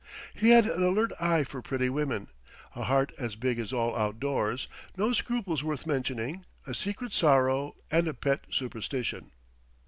[0.33, 2.29] He had an alert eye for pretty women,
[2.75, 7.75] a heart as big as all out doors, no scruples worth mentioning, a secret sorrow,
[7.91, 9.29] and a pet superstition.